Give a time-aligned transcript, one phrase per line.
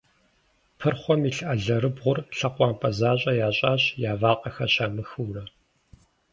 [0.79, 5.43] Пырхъуэм илъ алэрыбгъур лъэкъуампӏэ защӏэ ящӏащ, я вакъэхэр щамыхыурэ.